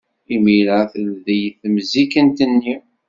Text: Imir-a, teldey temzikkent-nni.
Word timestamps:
Imir-a, 0.35 0.79
teldey 0.91 1.45
temzikkent-nni. 1.59 2.75